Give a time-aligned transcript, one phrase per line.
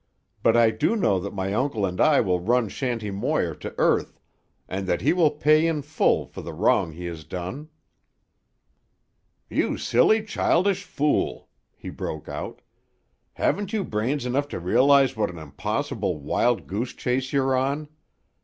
[0.41, 4.19] "But I do know that my uncle and I will run Shanty Moir to earth,
[4.67, 7.69] and that he will pay in full for the wrong he has done."
[9.47, 12.63] "You silly, childish fool!" he broke out.
[13.33, 17.87] "Haven't you brains enough to realise what an impossible wild goose chase you're on?